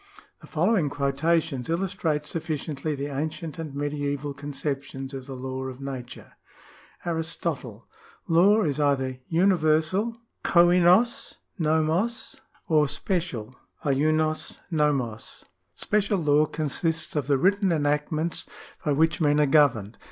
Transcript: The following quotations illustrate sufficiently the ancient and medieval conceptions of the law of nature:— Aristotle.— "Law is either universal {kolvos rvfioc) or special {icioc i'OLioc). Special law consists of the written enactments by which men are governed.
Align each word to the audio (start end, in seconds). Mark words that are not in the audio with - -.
The 0.41 0.47
following 0.47 0.89
quotations 0.89 1.69
illustrate 1.69 2.25
sufficiently 2.25 2.95
the 2.95 3.05
ancient 3.05 3.59
and 3.59 3.75
medieval 3.75 4.33
conceptions 4.33 5.13
of 5.13 5.27
the 5.27 5.35
law 5.35 5.65
of 5.65 5.79
nature:— 5.79 6.33
Aristotle.— 7.05 7.85
"Law 8.37 8.63
is 8.63 8.79
either 8.79 9.19
universal 9.29 10.17
{kolvos 10.43 11.35
rvfioc) 11.59 12.35
or 12.67 12.87
special 12.87 13.53
{icioc 13.85 14.55
i'OLioc). 14.73 15.45
Special 15.75 16.17
law 16.17 16.47
consists 16.47 17.15
of 17.15 17.27
the 17.27 17.37
written 17.37 17.71
enactments 17.71 18.47
by 18.83 18.93
which 18.93 19.21
men 19.21 19.39
are 19.39 19.45
governed. 19.45 19.99